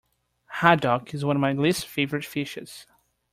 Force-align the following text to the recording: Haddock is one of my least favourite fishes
Haddock 0.47 1.13
is 1.13 1.23
one 1.23 1.35
of 1.35 1.41
my 1.41 1.51
least 1.53 1.85
favourite 1.87 2.25
fishes 2.25 2.87